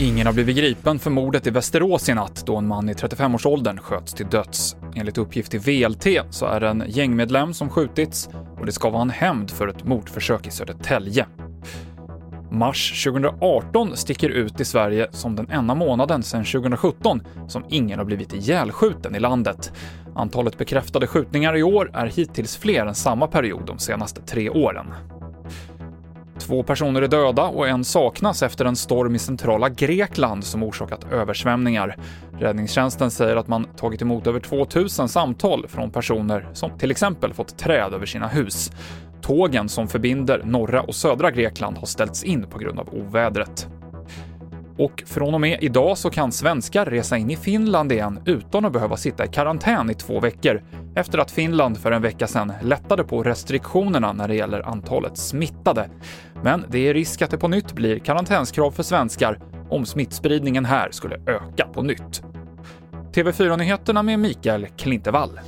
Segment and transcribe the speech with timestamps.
[0.00, 3.78] Ingen har blivit gripen för mordet i Västerås i natt då en man i 35-årsåldern
[3.78, 4.76] sköts till döds.
[4.94, 9.02] Enligt uppgift till VLT så är det en gängmedlem som skjutits och det ska vara
[9.02, 11.26] en hämnd för ett mordförsök i Södertälje.
[12.50, 18.06] Mars 2018 sticker ut i Sverige som den enda månaden sedan 2017 som ingen har
[18.06, 19.72] blivit ihjälskjuten i landet.
[20.14, 24.86] Antalet bekräftade skjutningar i år är hittills fler än samma period de senaste tre åren.
[26.48, 31.12] Två personer är döda och en saknas efter en storm i centrala Grekland som orsakat
[31.12, 31.96] översvämningar.
[32.38, 37.58] Räddningstjänsten säger att man tagit emot över 2000 samtal från personer som till exempel fått
[37.58, 38.72] träd över sina hus.
[39.22, 43.68] Tågen som förbinder norra och södra Grekland har ställts in på grund av ovädret.
[44.78, 48.72] Och från och med idag så kan svenskar resa in i Finland igen utan att
[48.72, 50.62] behöva sitta i karantän i två veckor,
[50.94, 55.88] efter att Finland för en vecka sedan lättade på restriktionerna när det gäller antalet smittade.
[56.42, 59.38] Men det är risk att det på nytt blir karantänskrav för svenskar
[59.70, 62.22] om smittspridningen här skulle öka på nytt.
[63.14, 65.40] TV4-nyheterna med Mikael Klintevall.